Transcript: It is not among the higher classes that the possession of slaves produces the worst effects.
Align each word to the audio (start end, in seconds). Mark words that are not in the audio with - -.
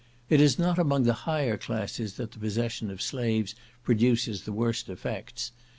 It 0.31 0.41
is 0.41 0.57
not 0.57 0.79
among 0.79 1.03
the 1.03 1.13
higher 1.29 1.57
classes 1.57 2.15
that 2.15 2.31
the 2.31 2.39
possession 2.39 2.89
of 2.89 3.03
slaves 3.03 3.53
produces 3.83 4.41
the 4.45 4.51
worst 4.51 4.89
effects. 4.89 5.51